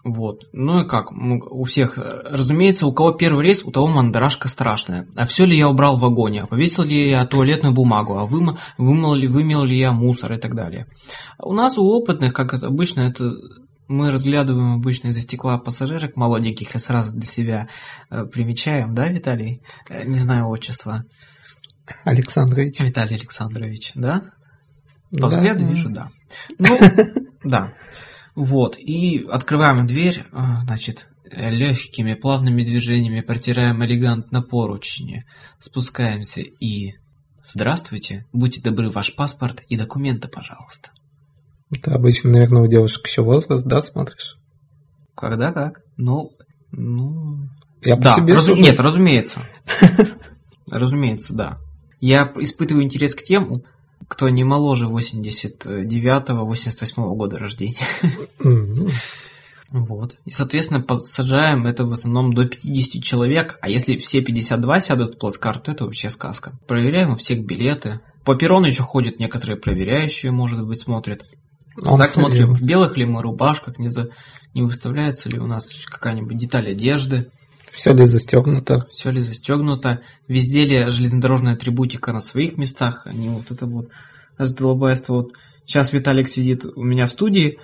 Вот. 0.05 0.45
Ну 0.53 0.83
и 0.83 0.89
как? 0.89 1.13
У 1.13 1.65
всех, 1.65 1.99
разумеется, 1.99 2.87
у 2.87 2.93
кого 2.93 3.13
первый 3.13 3.45
рейс, 3.45 3.63
у 3.65 3.71
того 3.71 3.89
мандарашка 3.89 4.49
страшная. 4.49 5.07
А 5.17 5.27
все 5.27 5.45
ли 5.45 5.57
я 5.57 5.69
убрал 5.69 5.97
в 5.97 6.01
вагоне? 6.01 6.43
А 6.43 6.47
повесил 6.47 6.85
ли 6.85 7.11
я 7.11 7.25
туалетную 7.27 7.75
бумагу? 7.75 8.19
А 8.19 8.27
вымыл, 8.27 8.59
вымыл, 8.79 9.15
ли, 9.15 9.29
вымел 9.29 9.65
ли 9.65 9.79
я 9.79 9.93
мусор 9.93 10.33
и 10.33 10.39
так 10.39 10.55
далее? 10.55 10.87
У 11.39 11.53
нас 11.53 11.79
у 11.79 11.85
опытных, 11.85 12.33
как 12.33 12.55
это 12.55 12.69
обычно, 12.69 13.01
это 13.01 13.33
мы 13.89 14.11
разглядываем 14.11 14.75
обычно 14.75 15.09
из-за 15.09 15.21
стекла 15.21 15.59
пассажирок 15.59 16.17
молоденьких 16.17 16.75
и 16.75 16.79
сразу 16.79 17.13
для 17.17 17.27
себя 17.27 17.69
э, 18.11 18.25
примечаем, 18.25 18.95
да, 18.95 19.09
Виталий? 19.09 19.61
Э, 19.89 20.05
не 20.05 20.19
знаю 20.19 20.49
отчества. 20.49 21.05
Александрович. 22.05 22.81
Виталий 22.81 23.17
Александрович, 23.17 23.93
да? 23.95 24.23
По 25.13 25.19
Да, 25.19 25.27
взгляду 25.29 25.61
да. 25.61 25.67
вижу, 25.69 25.89
да. 25.89 26.11
Ну, 26.59 26.79
да. 27.45 27.73
Вот, 28.37 28.79
и 28.79 29.27
открываем 29.31 29.87
дверь, 29.87 30.25
а, 30.31 30.61
значит, 30.61 31.09
легкими 31.25 32.13
плавными 32.13 32.63
движениями 32.63 33.23
протираем 33.23 33.83
элегантно 33.85 34.43
поручни, 34.43 35.25
спускаемся 35.59 36.43
и... 36.43 36.95
Здравствуйте, 37.43 38.27
будьте 38.33 38.61
добры, 38.61 38.91
ваш 38.91 39.15
паспорт 39.15 39.63
и 39.69 39.77
документы, 39.77 40.29
пожалуйста. 40.29 40.91
Ты 41.71 41.91
обычно, 41.93 42.31
наверное, 42.31 42.63
у 42.63 42.67
девушек 42.67 43.07
еще 43.07 43.23
возраст, 43.23 43.65
да, 43.67 43.81
смотришь? 43.81 44.37
Когда 45.15 45.53
как? 45.53 45.81
Ну, 45.97 46.33
ну... 46.73 47.49
Я 47.83 47.97
по 47.97 48.03
да, 48.03 48.17
себе 48.17 48.35
разу- 48.35 48.49
сужу. 48.49 48.63
Нет, 48.63 48.79
разумеется. 48.79 49.41
Разумеется, 50.71 51.33
да. 51.33 51.59
Я 52.01 52.31
испытываю 52.37 52.85
интерес 52.85 53.15
к 53.15 53.23
тем, 53.23 53.63
кто 54.09 54.29
не 54.29 54.43
моложе 54.45 54.87
89-88 54.87 57.15
года 57.15 57.39
рождения. 57.39 57.77
Вот. 59.73 60.15
И, 60.25 60.31
соответственно, 60.31 60.81
посажаем 60.81 61.67
это 61.67 61.85
в 61.85 61.91
основном 61.91 62.33
до 62.33 62.47
50 62.47 63.03
человек, 63.03 63.59
а 63.61 63.69
если 63.69 63.99
все 63.99 64.21
52 64.21 64.81
сядут 64.81 65.17
в 65.17 65.19
плацкарт, 65.19 65.65
то 65.65 65.73
это 65.73 65.85
вообще 65.85 66.09
сказка. 66.09 66.53
Проверяем 66.69 67.11
у 67.11 67.17
всех 67.17 67.45
билеты. 67.45 67.99
По 68.25 68.37
перрону 68.37 68.67
еще 68.67 68.85
ходят 68.85 69.19
некоторые 69.19 69.57
проверяющие, 69.57 70.31
может 70.31 70.65
быть, 70.65 70.79
смотрят. 70.81 71.25
Он 71.85 71.99
так 71.99 72.13
смотрим, 72.13 72.55
в 72.55 72.63
белых 72.63 72.97
ли 72.97 73.07
мы 73.07 73.23
рубашках, 73.23 73.77
не, 73.79 73.89
за... 73.89 74.11
не 74.55 74.63
выставляется 74.63 75.29
ли 75.29 75.41
у 75.41 75.47
нас 75.47 75.67
какая-нибудь 75.87 76.39
деталь 76.39 76.71
одежды, 76.71 77.33
Все 77.77 77.93
ли 77.93 78.07
застегнуто? 78.07 78.87
все 78.91 79.11
ли 79.11 79.23
застегнуто, 79.23 80.01
везде 80.29 80.65
ли 80.65 80.91
железнодорожная 80.91 81.53
атрибутика 81.53 82.13
на 82.13 82.23
своих 82.23 82.57
местах, 82.57 83.03
а 83.05 83.13
не 83.13 83.29
вот 83.29 83.51
это 83.51 83.67
вот 83.67 83.89
раздолбайство. 84.39 85.15
Вот 85.15 85.33
сейчас 85.67 85.93
Виталик 85.93 86.29
сидит 86.29 86.65
у 86.65 86.83
меня 86.83 87.07
в 87.07 87.11
студии, 87.11 87.59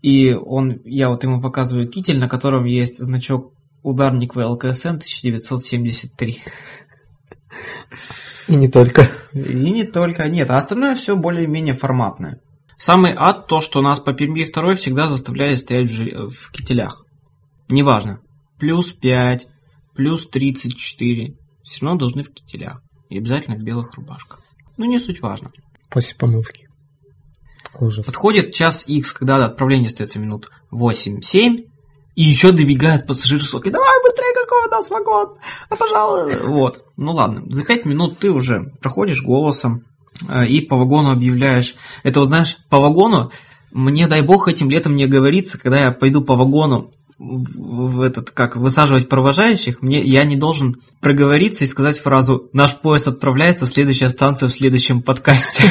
и 0.00 0.32
он, 0.32 0.80
я 0.84 1.10
вот 1.10 1.24
ему 1.24 1.42
показываю 1.42 1.86
китель, 1.88 2.18
на 2.18 2.28
котором 2.28 2.64
есть 2.64 2.98
значок 2.98 3.52
ударник 3.82 4.34
ВЛКСМ 4.34 4.96
1973. 4.96 6.42
И 8.48 8.56
не 8.56 8.68
только. 8.68 9.08
И 9.32 9.70
не 9.70 9.84
только, 9.84 10.28
нет, 10.28 10.50
а 10.50 10.56
остальное 10.56 10.94
все 10.94 11.16
более-менее 11.16 11.74
форматное. 11.74 12.40
Самый 12.78 13.14
ад 13.14 13.46
то, 13.46 13.60
что 13.60 13.82
нас 13.82 14.00
по 14.00 14.14
Перми 14.14 14.44
второй 14.44 14.76
всегда 14.76 15.06
заставляли 15.06 15.54
стоять 15.54 15.90
в, 15.90 16.30
в 16.30 16.50
кителях. 16.50 17.04
Неважно, 17.68 18.20
плюс 18.60 18.92
5, 18.92 19.48
плюс 19.94 20.28
34, 20.28 21.34
все 21.62 21.84
равно 21.84 21.98
должны 21.98 22.22
в 22.22 22.32
кителях. 22.32 22.82
И 23.08 23.18
обязательно 23.18 23.56
в 23.56 23.62
белых 23.62 23.94
рубашках. 23.94 24.40
Ну, 24.76 24.84
не 24.84 25.00
суть 25.00 25.20
важно. 25.20 25.50
После 25.90 26.14
помывки. 26.14 26.68
Ужас. 27.78 28.06
Подходит 28.06 28.54
час 28.54 28.84
X, 28.86 29.12
когда 29.12 29.38
до 29.38 29.46
отправления 29.46 29.88
остается 29.88 30.18
минут 30.18 30.50
8-7, 30.72 31.66
и 32.14 32.22
еще 32.22 32.52
добегает 32.52 33.06
пассажир 33.06 33.44
сок. 33.44 33.64
давай 33.70 34.02
быстрее, 34.02 34.34
какой 34.34 34.66
у 34.66 34.70
нас 34.70 34.90
вагон, 34.90 35.36
а 35.68 35.76
пожалуй. 35.76 36.36
Вот, 36.44 36.84
ну 36.96 37.12
ладно, 37.12 37.42
за 37.48 37.64
5 37.64 37.84
минут 37.86 38.18
ты 38.18 38.30
уже 38.30 38.72
проходишь 38.80 39.22
голосом 39.22 39.84
э, 40.28 40.46
и 40.46 40.60
по 40.60 40.76
вагону 40.76 41.12
объявляешь. 41.12 41.76
Это 42.02 42.20
вот 42.20 42.26
знаешь, 42.26 42.58
по 42.68 42.78
вагону, 42.78 43.30
мне 43.70 44.06
дай 44.06 44.22
бог 44.22 44.48
этим 44.48 44.68
летом 44.68 44.96
не 44.96 45.06
говорится, 45.06 45.58
когда 45.58 45.84
я 45.84 45.92
пойду 45.92 46.22
по 46.22 46.34
вагону 46.34 46.90
в 47.20 48.00
этот, 48.00 48.30
как, 48.30 48.56
высаживать 48.56 49.10
провожающих, 49.10 49.82
мне, 49.82 50.02
я 50.02 50.24
не 50.24 50.36
должен 50.36 50.76
проговориться 51.00 51.64
и 51.64 51.66
сказать 51.68 51.98
фразу 51.98 52.48
«Наш 52.54 52.74
поезд 52.78 53.08
отправляется, 53.08 53.66
следующая 53.66 54.08
станция 54.08 54.48
в 54.48 54.52
следующем 54.52 55.02
подкасте». 55.02 55.64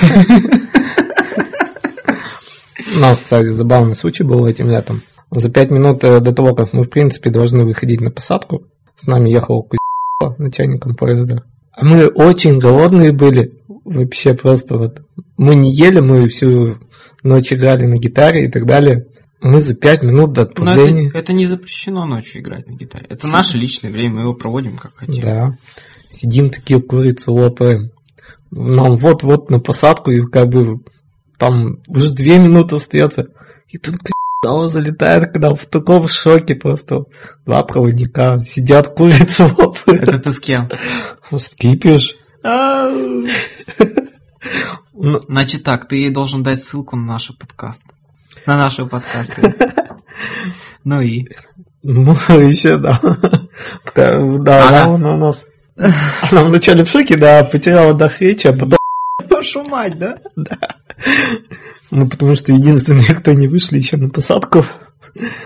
У 2.96 3.00
нас, 3.00 3.18
кстати, 3.18 3.48
забавный 3.48 3.96
случай 3.96 4.24
был 4.24 4.46
этим 4.46 4.70
летом. 4.70 5.01
За 5.32 5.50
пять 5.50 5.72
минут 5.72 6.03
э, 6.03 6.20
до 6.20 6.34
того, 6.34 6.53
как 6.53 6.74
мы, 6.74 6.84
в 6.84 6.89
принципе, 6.89 7.29
должны 7.29 7.65
выходить 7.65 8.01
на 8.01 8.12
посадку, 8.12 8.63
с 8.96 9.08
нами 9.08 9.29
ехал 9.29 9.63
Кузьма, 9.63 10.36
начальником 10.38 10.96
поезда. 10.96 11.39
А 11.72 11.86
мы 11.86 12.08
очень 12.08 12.60
голодные 12.60 13.12
были. 13.12 13.60
Вообще 13.86 14.34
просто 14.34 14.77
вот. 14.77 15.01
Мы 15.38 15.56
не 15.56 15.72
ели, 15.72 16.00
мы 16.00 16.27
всю 16.27 16.77
ночь 17.24 17.53
играли 17.53 17.86
на 17.86 17.98
гитаре 17.98 18.46
и 18.46 18.51
так 18.51 18.65
далее. 18.65 19.08
Мы 19.41 19.62
за 19.62 19.74
пять 19.74 20.03
минут 20.03 20.34
до 20.34 20.41
Но 20.41 20.43
это, 20.43 20.51
отправления... 20.51 21.12
это 21.13 21.34
не 21.34 21.46
запрещено 21.46 22.05
ночью 22.05 22.41
играть 22.41 22.67
на 22.67 22.74
гитаре. 22.74 23.05
Это 23.10 23.27
наше 23.27 23.58
личное 23.58 23.89
время, 23.89 24.15
мы 24.15 24.22
его 24.22 24.34
проводим 24.34 24.77
как 24.77 24.96
хотим. 24.96 25.22
Да. 25.22 25.58
Сидим 26.10 26.50
такие 26.50 26.81
курицу 26.81 27.34
лопаем. 27.34 27.91
Нам 28.51 28.98
вот-вот 28.98 29.50
на 29.50 29.60
посадку, 29.60 30.12
и 30.12 30.25
как 30.25 30.50
бы 30.50 30.79
там 31.38 31.79
уже 31.88 32.12
две 32.12 32.39
минуты 32.39 32.75
остается. 32.75 33.27
И 33.69 33.77
тут 33.77 33.96
снова 34.43 34.69
залетает, 34.69 35.31
когда 35.31 35.55
в 35.55 35.65
таком 35.65 36.08
шоке 36.08 36.55
просто. 36.55 37.05
Два 37.46 37.63
проводника 37.63 38.43
сидят, 38.43 38.89
курицу 38.89 39.46
лопают. 39.58 40.03
Это 40.03 40.19
ты 40.19 40.34
с 40.34 40.39
кем? 40.39 40.67
Скипишь. 41.38 42.17
Ну, 42.43 43.27
Значит 45.29 45.63
так, 45.63 45.88
ты 45.88 45.96
ей 45.96 46.10
должен 46.10 46.43
дать 46.43 46.62
ссылку 46.62 46.98
на 46.98 47.05
наш 47.05 47.31
подкаст. 47.38 47.84
На 48.46 48.58
наши 48.58 48.86
подкасты. 48.86 49.55
Ну 50.86 51.01
и? 51.01 51.27
Ну, 51.84 52.13
еще 52.29 52.77
да. 52.77 53.00
Да, 53.96 54.86
она 54.86 55.13
у 55.13 55.17
нас. 55.17 55.46
Она 56.31 56.43
вначале 56.43 56.84
в 56.84 56.89
шоке, 56.89 57.15
да, 57.15 57.43
потеряла 57.43 57.93
дах 57.93 58.22
речи, 58.22 58.48
а 58.48 58.53
потом 58.53 58.79
Вашу 59.29 59.63
мать, 59.63 59.98
да? 59.98 60.17
Ну, 61.91 62.08
потому 62.08 62.36
что 62.36 62.51
единственные, 62.51 63.15
кто 63.15 63.34
не 63.34 63.48
вышли 63.48 63.77
еще 63.77 63.98
на 63.98 64.10
посадку. 64.10 64.65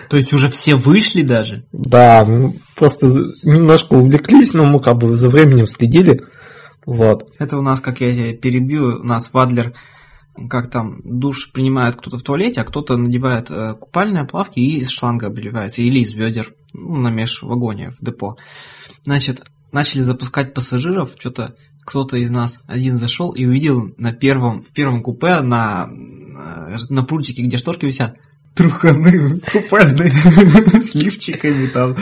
То 0.09 0.17
есть 0.17 0.33
уже 0.33 0.49
все 0.49 0.75
вышли 0.75 1.21
даже? 1.21 1.63
Да, 1.71 2.25
мы 2.25 2.53
просто 2.75 3.07
немножко 3.43 3.93
увлеклись, 3.93 4.53
но 4.53 4.65
мы 4.65 4.79
как 4.79 4.97
бы 4.97 5.15
за 5.15 5.29
временем 5.29 5.67
следили. 5.67 6.21
Вот. 6.85 7.29
Это 7.39 7.57
у 7.57 7.61
нас, 7.61 7.79
как 7.79 8.01
я 8.01 8.35
перебью, 8.35 8.99
у 8.99 9.03
нас 9.03 9.29
Вадлер, 9.31 9.73
как 10.49 10.69
там, 10.69 11.01
душ 11.03 11.51
принимает 11.51 11.95
кто-то 11.95 12.17
в 12.17 12.23
туалете, 12.23 12.61
а 12.61 12.63
кто-то 12.63 12.97
надевает 12.97 13.49
э, 13.49 13.75
купальные 13.79 14.25
плавки 14.25 14.59
и 14.59 14.79
из 14.79 14.89
шланга 14.89 15.27
обливается, 15.27 15.81
или 15.81 15.99
из 15.99 16.13
ведер, 16.13 16.53
ну, 16.73 16.95
на 16.97 17.09
межвагоне 17.09 17.91
в 17.91 18.03
депо. 18.03 18.37
Значит, 19.03 19.43
начали 19.71 20.01
запускать 20.01 20.53
пассажиров, 20.53 21.11
что-то 21.19 21.55
кто-то 21.85 22.17
из 22.17 22.29
нас 22.29 22.59
один 22.65 22.97
зашел 22.97 23.31
и 23.31 23.45
увидел 23.45 23.93
на 23.97 24.13
первом, 24.13 24.63
в 24.63 24.69
первом 24.69 25.03
купе 25.03 25.41
на, 25.41 25.87
на 25.87 27.03
прутике, 27.03 27.43
где 27.43 27.57
шторки 27.57 27.85
висят, 27.85 28.17
труханы 28.55 29.39
купальные 29.39 30.11
с 30.81 30.95
лифчиками 30.95 31.67
там. 31.67 31.97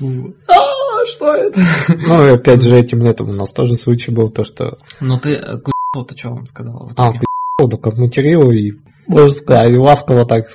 А, 0.00 1.04
что 1.06 1.34
это? 1.34 1.60
Ну, 1.88 2.26
и 2.26 2.30
опять 2.30 2.62
же, 2.62 2.76
этим 2.76 3.02
летом 3.02 3.30
у 3.30 3.32
нас 3.32 3.52
тоже 3.52 3.76
случай 3.76 4.12
был, 4.12 4.30
то, 4.30 4.44
что... 4.44 4.78
Ну, 5.00 5.18
ты 5.18 5.36
то 5.92 6.16
что 6.16 6.30
вам 6.30 6.46
сказал? 6.46 6.92
А, 6.96 7.12
да, 7.66 7.76
как 7.76 7.96
материл 7.96 8.52
и, 8.52 8.74
можно 9.08 9.32
сказать, 9.32 9.76
ласково 9.76 10.24
так... 10.26 10.46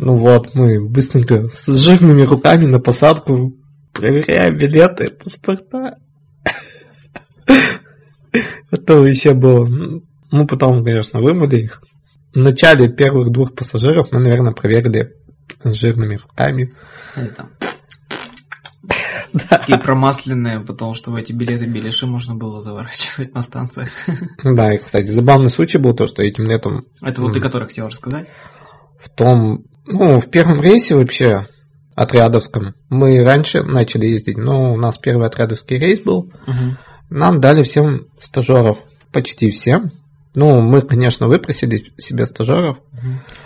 Ну 0.00 0.14
вот, 0.14 0.54
мы 0.54 0.80
быстренько 0.88 1.48
с 1.48 1.66
жирными 1.66 2.22
руками 2.22 2.66
на 2.66 2.78
посадку 2.78 3.52
проверяем 3.92 4.56
билеты, 4.56 5.10
паспорта. 5.10 5.98
Это 8.70 9.04
еще 9.04 9.34
было. 9.34 9.66
Мы 10.30 10.46
потом, 10.46 10.84
конечно, 10.84 11.20
вымыли 11.20 11.64
их. 11.64 11.82
В 12.32 12.38
начале 12.38 12.88
первых 12.88 13.30
двух 13.30 13.56
пассажиров 13.56 14.12
мы, 14.12 14.20
наверное, 14.20 14.52
проверили 14.52 15.16
с 15.64 15.74
жирными 15.74 16.14
руками. 16.14 16.72
Такие 19.48 19.78
промасленные, 19.78 20.60
потому 20.60 20.94
что 20.94 21.10
в 21.10 21.16
эти 21.16 21.32
билеты 21.32 21.66
беляши 21.66 22.06
можно 22.06 22.34
было 22.34 22.60
заворачивать 22.60 23.34
на 23.34 23.42
станциях. 23.42 23.90
Да, 24.44 24.72
и, 24.72 24.78
кстати, 24.78 25.06
забавный 25.06 25.50
случай 25.50 25.78
был 25.78 25.94
то, 25.94 26.06
что 26.06 26.22
этим 26.22 26.44
летом... 26.44 26.86
Это 27.02 27.20
вот 27.20 27.32
ты, 27.32 27.40
который 27.40 27.66
хотел 27.66 27.88
рассказать? 27.88 28.28
В 29.00 29.08
том, 29.08 29.64
ну, 29.86 30.20
в 30.20 30.30
первом 30.30 30.60
рейсе 30.60 30.94
вообще 30.94 31.46
отрядовском 31.94 32.74
мы 32.88 33.24
раньше 33.24 33.62
начали 33.62 34.06
ездить, 34.06 34.36
но 34.36 34.72
у 34.72 34.76
нас 34.76 34.98
первый 34.98 35.26
отрядовский 35.26 35.78
рейс 35.78 36.00
был. 36.00 36.32
Угу. 36.46 36.76
Нам 37.10 37.40
дали 37.40 37.62
всем 37.62 38.06
стажеров, 38.20 38.78
почти 39.12 39.50
всем. 39.50 39.92
Ну, 40.38 40.60
мы, 40.60 40.82
конечно, 40.82 41.26
выпросили 41.26 41.92
себе 41.98 42.24
стажеров. 42.24 42.78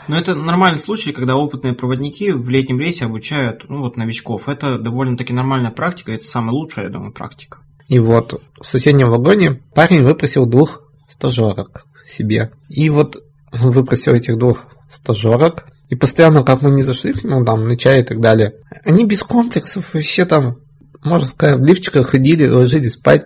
Но 0.09 0.19
это 0.19 0.35
нормальный 0.35 0.79
случай, 0.79 1.13
когда 1.13 1.37
опытные 1.37 1.73
проводники 1.73 2.33
в 2.33 2.51
летнем 2.51 2.79
рейсе 2.79 3.07
обучают 3.07 3.65
ну, 3.71 3.81
вот, 3.81 3.97
новичков. 3.97 4.47
Это 4.47 4.79
довольно-таки 4.79 5.33
нормальная 5.33 5.71
практика, 5.71 6.13
это 6.13 6.27
самая 6.27 6.53
лучшая, 6.53 6.85
я 6.85 6.91
думаю, 6.91 7.13
практика. 7.13 7.61
И 7.89 7.99
вот 7.99 8.43
в 8.61 8.67
соседнем 8.67 9.09
вагоне 9.09 9.63
парень 9.75 10.03
выпросил 10.03 10.45
двух 10.45 10.83
стажерок 11.09 11.87
себе. 12.07 12.53
И 12.69 12.91
вот 12.91 13.25
выпросил 13.53 14.13
этих 14.13 14.37
двух 14.37 14.67
стажерок. 14.91 15.65
И 15.89 15.95
постоянно, 15.95 16.43
как 16.43 16.61
мы 16.61 16.73
не 16.73 16.83
зашли 16.83 17.15
к 17.15 17.25
нему, 17.25 17.43
там, 17.43 17.69
на 17.69 17.79
чай 17.79 18.01
и 18.01 18.05
так 18.05 18.21
далее, 18.21 18.53
они 18.85 19.07
без 19.07 19.23
комплексов 19.23 19.95
вообще 19.95 20.27
там, 20.27 20.59
можно 21.03 21.27
сказать, 21.27 21.59
в 21.59 21.65
лифчиках 21.65 22.11
ходили, 22.11 22.47
ложились 22.47 22.93
спать. 22.93 23.25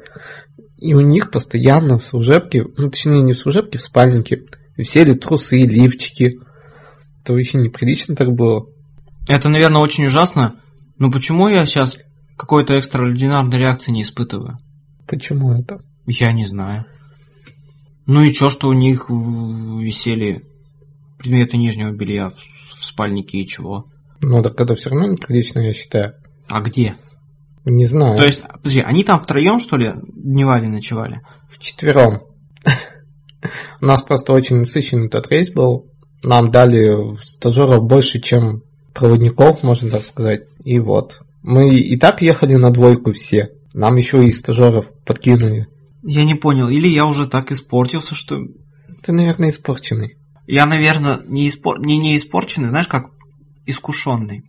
И 0.79 0.95
у 0.95 1.01
них 1.01 1.31
постоянно 1.31 1.99
в 1.99 2.05
служебке, 2.05 2.65
ну, 2.77 2.91
точнее, 2.91 3.23
не 3.23 3.33
в 3.33 3.39
служебке, 3.39 3.79
в 3.79 3.83
спальнике, 3.83 4.43
висели 4.77 5.15
трусы, 5.15 5.63
лифчики. 5.63 6.39
Это 7.23 7.33
вообще 7.33 7.59
неприлично 7.59 8.15
так 8.15 8.33
было. 8.33 8.67
Это, 9.29 9.49
наверное, 9.49 9.81
очень 9.81 10.07
ужасно. 10.07 10.57
Но 10.99 11.11
почему 11.11 11.49
я 11.49 11.65
сейчас 11.67 11.97
какой-то 12.37 12.75
экстраординарной 12.75 13.59
реакции 13.59 13.91
не 13.91 14.03
испытываю? 14.03 14.59
Почему 15.09 15.53
это? 15.53 15.81
Я 16.07 16.33
не 16.33 16.47
знаю. 16.47 16.85
Ну 18.07 18.23
и 18.23 18.33
чё, 18.33 18.51
что 18.51 18.69
у 18.69 18.73
них 18.73 19.09
висели 19.09 20.45
предметы 21.19 21.57
нижнего 21.57 21.91
белья 21.91 22.31
в, 22.31 22.37
в 22.37 22.85
спальнике 22.85 23.39
и 23.39 23.47
чего? 23.47 23.87
Ну 24.21 24.43
так 24.43 24.61
это 24.61 24.75
все 24.77 24.91
равно 24.91 25.09
неприлично, 25.09 25.61
я 25.61 25.73
считаю. 25.73 26.15
А 26.49 26.61
где? 26.61 26.97
Не 27.67 27.87
знаю. 27.87 28.17
То 28.17 28.25
есть, 28.25 28.43
подожди, 28.43 28.81
они 28.81 29.03
там 29.03 29.19
втроем, 29.19 29.59
что 29.59 29.77
ли, 29.77 29.93
дневали, 30.15 30.67
ночевали? 30.67 31.21
Вчетвером. 31.51 32.23
У 33.81 33.85
нас 33.85 34.03
просто 34.03 34.33
очень 34.33 34.57
насыщенный 34.57 35.09
этот 35.09 35.31
рейс 35.31 35.51
был. 35.51 35.91
Нам 36.23 36.51
дали 36.53 37.17
стажеров 37.25 37.85
больше, 37.85 38.21
чем 38.21 38.63
проводников, 38.95 39.65
можно 39.65 39.91
так 39.91 40.05
сказать. 40.05 40.45
И 40.65 40.79
вот. 40.79 41.19
Мы 41.43 41.77
и 41.77 41.97
так 41.97 42.23
ехали 42.23 42.55
на 42.55 42.71
двойку 42.71 43.13
все. 43.13 43.51
Нам 43.75 43.97
еще 43.97 44.25
и 44.25 44.33
стажеров 44.33 44.87
подкинули. 45.05 45.67
Я 46.05 46.25
не 46.25 46.35
понял, 46.35 46.69
или 46.69 46.87
я 46.87 47.05
уже 47.05 47.27
так 47.27 47.51
испортился, 47.51 48.15
что... 48.15 48.39
Ты, 49.03 49.13
наверное, 49.13 49.51
испорченный. 49.51 50.17
Я, 50.47 50.67
наверное, 50.67 51.21
не, 51.27 51.49
испор... 51.49 51.81
не, 51.85 51.99
не 51.99 52.17
испорченный, 52.17 52.69
знаешь, 52.69 52.87
как 52.87 53.07
искушенный. 53.67 54.45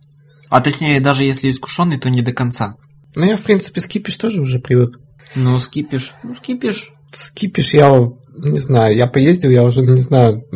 А 0.48 0.60
точнее, 0.60 1.00
даже 1.00 1.24
если 1.24 1.50
искушенный, 1.50 1.98
то 1.98 2.10
не 2.10 2.22
до 2.22 2.32
конца. 2.32 2.76
Ну, 3.18 3.24
я, 3.24 3.36
в 3.36 3.42
принципе, 3.42 3.80
скипиш 3.80 4.16
тоже 4.16 4.40
уже 4.40 4.60
привык. 4.60 5.00
Ну, 5.34 5.58
скипиш. 5.58 6.12
Ну, 6.22 6.36
скипиш. 6.36 6.92
Скипиш, 7.10 7.74
я 7.74 8.12
не 8.36 8.60
знаю, 8.60 8.94
я 8.94 9.08
поездил, 9.08 9.50
я 9.50 9.64
уже 9.64 9.82
не 9.82 10.00
знаю, 10.00 10.46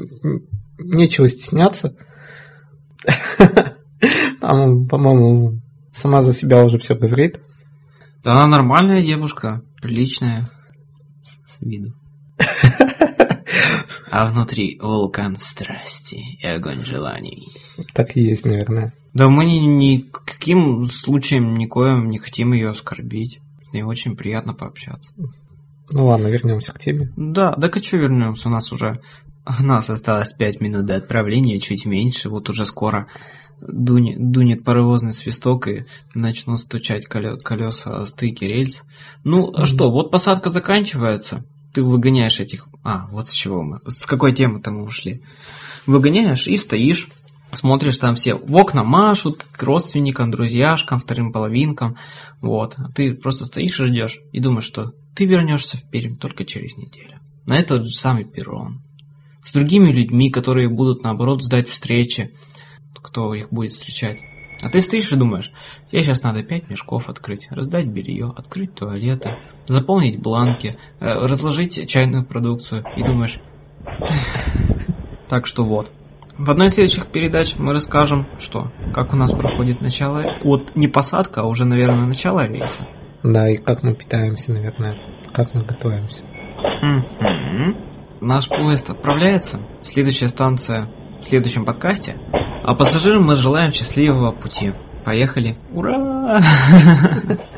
нечего 0.78 1.28
стесняться. 1.28 1.96
Там, 4.40 4.86
по-моему, 4.86 5.60
сама 5.92 6.22
за 6.22 6.32
себя 6.32 6.64
уже 6.64 6.78
все 6.78 6.94
говорит. 6.94 7.40
Да 8.22 8.34
она 8.34 8.46
нормальная 8.46 9.02
девушка, 9.02 9.62
приличная 9.80 10.48
с, 11.20 11.56
с 11.56 11.60
виду. 11.60 11.94
А 14.08 14.30
внутри 14.30 14.78
вулкан 14.80 15.36
страсти 15.36 16.36
и 16.38 16.46
огонь 16.46 16.84
желаний. 16.84 17.48
Так 17.94 18.16
и 18.16 18.20
есть, 18.20 18.44
наверное. 18.44 18.92
Да 19.14 19.28
мы 19.28 19.44
ни, 19.44 19.58
ни 19.58 19.98
каким 19.98 20.86
случаем 20.86 21.54
никоим 21.54 22.08
не 22.08 22.18
хотим 22.18 22.52
ее 22.52 22.70
оскорбить. 22.70 23.40
С 23.68 23.72
ней 23.72 23.82
очень 23.82 24.16
приятно 24.16 24.54
пообщаться. 24.54 25.12
Ну 25.92 26.06
ладно, 26.06 26.28
вернемся 26.28 26.72
к 26.72 26.78
теме. 26.78 27.12
Да, 27.16 27.54
да 27.56 27.68
к 27.68 27.82
что 27.82 27.98
вернемся? 27.98 28.48
У 28.48 28.52
нас 28.52 28.72
уже 28.72 29.00
у 29.46 29.62
нас 29.62 29.90
осталось 29.90 30.32
5 30.32 30.60
минут 30.60 30.86
до 30.86 30.96
отправления, 30.96 31.60
чуть 31.60 31.84
меньше. 31.84 32.30
Вот 32.30 32.48
уже 32.48 32.64
скоро 32.64 33.08
дунет, 33.60 34.30
дунет 34.30 34.64
паровозный 34.64 35.12
свисток 35.12 35.68
и 35.68 35.84
начнут 36.14 36.60
стучать 36.60 37.06
колеса 37.06 38.02
о 38.02 38.06
стыке 38.06 38.46
рельс. 38.46 38.84
Ну, 39.24 39.50
mm-hmm. 39.50 39.66
что, 39.66 39.90
вот 39.90 40.10
посадка 40.10 40.50
заканчивается 40.50 41.44
ты 41.72 41.82
выгоняешь 41.82 42.40
этих... 42.40 42.68
А, 42.84 43.08
вот 43.10 43.28
с 43.28 43.32
чего 43.32 43.62
мы... 43.62 43.80
С 43.86 44.06
какой 44.06 44.32
темы-то 44.32 44.70
мы 44.70 44.84
ушли? 44.84 45.22
Выгоняешь 45.86 46.46
и 46.46 46.56
стоишь, 46.56 47.08
смотришь 47.52 47.98
там 47.98 48.14
все 48.14 48.34
в 48.34 48.56
окна 48.56 48.82
машут 48.82 49.44
к 49.50 49.62
родственникам, 49.62 50.30
друзьяшкам, 50.30 50.98
вторым 50.98 51.32
половинкам, 51.32 51.96
вот. 52.40 52.74
А 52.78 52.90
ты 52.90 53.14
просто 53.14 53.44
стоишь 53.44 53.78
и 53.80 53.84
ждешь 53.84 54.20
и 54.32 54.40
думаешь, 54.40 54.64
что 54.64 54.92
ты 55.14 55.26
вернешься 55.26 55.76
в 55.76 55.88
Пермь 55.90 56.16
только 56.16 56.44
через 56.44 56.76
неделю. 56.76 57.20
На 57.46 57.58
этот 57.58 57.84
же 57.84 57.96
самый 57.96 58.24
перрон. 58.24 58.80
С 59.44 59.52
другими 59.52 59.90
людьми, 59.90 60.30
которые 60.30 60.68
будут, 60.68 61.02
наоборот, 61.02 61.42
ждать 61.42 61.68
встречи, 61.68 62.34
кто 62.94 63.34
их 63.34 63.52
будет 63.52 63.72
встречать. 63.72 64.20
А 64.62 64.68
ты 64.68 64.80
стоишь 64.80 65.10
и 65.10 65.16
думаешь, 65.16 65.50
тебе 65.90 66.04
сейчас 66.04 66.22
надо 66.22 66.44
пять 66.44 66.70
мешков 66.70 67.08
открыть, 67.08 67.48
раздать 67.50 67.88
белье, 67.88 68.32
открыть 68.36 68.74
туалеты, 68.74 69.38
заполнить 69.66 70.20
бланки, 70.20 70.78
э, 71.00 71.12
разложить 71.12 71.88
чайную 71.88 72.24
продукцию 72.24 72.84
и 72.96 73.02
думаешь... 73.02 73.40
Так 75.28 75.46
что 75.46 75.64
вот. 75.64 75.90
В 76.42 76.50
одной 76.50 76.66
из 76.66 76.74
следующих 76.74 77.06
передач 77.06 77.54
мы 77.56 77.72
расскажем, 77.72 78.26
что, 78.40 78.72
как 78.92 79.12
у 79.12 79.16
нас 79.16 79.30
проходит 79.30 79.80
начало, 79.80 80.24
вот 80.42 80.74
не 80.74 80.88
посадка, 80.88 81.42
а 81.42 81.44
уже, 81.44 81.64
наверное, 81.64 82.04
начало 82.04 82.44
рейса. 82.48 82.84
Да, 83.22 83.48
и 83.48 83.58
как 83.58 83.84
мы 83.84 83.94
питаемся, 83.94 84.50
наверное, 84.50 84.98
как 85.32 85.54
мы 85.54 85.62
готовимся. 85.62 86.24
Наш 88.20 88.48
поезд 88.48 88.90
отправляется. 88.90 89.60
Следующая 89.82 90.26
станция 90.26 90.88
в 91.20 91.24
следующем 91.24 91.64
подкасте. 91.64 92.16
А 92.64 92.74
пассажирам 92.74 93.22
мы 93.22 93.36
желаем 93.36 93.70
счастливого 93.70 94.32
пути. 94.32 94.72
Поехали. 95.04 95.54
Ура! 95.72 96.42